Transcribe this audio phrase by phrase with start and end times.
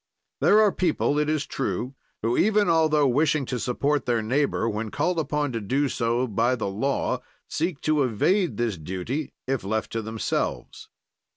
[0.39, 1.93] "There are people, it is true,
[2.23, 6.55] who, even altho wishing to support their neighbor when called upon to do so by
[6.55, 10.89] the law, seek to evade this duty if left to themselves.